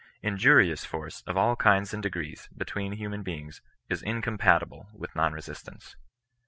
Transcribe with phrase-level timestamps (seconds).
[0.23, 5.95] Injurioits force of all kinds and degrees, between human beings, is incompatible with non resistance.